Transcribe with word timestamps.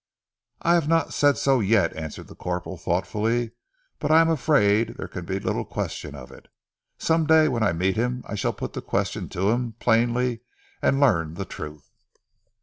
"I 0.63 0.73
have 0.73 0.87
not 0.87 1.13
said 1.13 1.37
so 1.37 1.59
yet," 1.59 1.95
answered 1.95 2.25
the 2.25 2.33
corporal 2.35 2.75
thoughtfully, 2.75 3.51
"but 3.99 4.09
I 4.09 4.19
am 4.19 4.31
afraid 4.31 4.87
that 4.87 4.97
there 4.97 5.07
can 5.07 5.25
be 5.25 5.39
little 5.39 5.63
question 5.63 6.15
of 6.15 6.31
it. 6.31 6.47
Some 6.97 7.27
day 7.27 7.47
when 7.47 7.61
I 7.61 7.71
meet 7.71 7.97
him 7.97 8.23
I 8.25 8.33
shall 8.33 8.51
put 8.51 8.73
the 8.73 8.81
question 8.81 9.29
to 9.29 9.51
him 9.51 9.73
plainly, 9.73 10.39
and 10.81 10.99
learn 10.99 11.35
the 11.35 11.45
truth." 11.45 11.91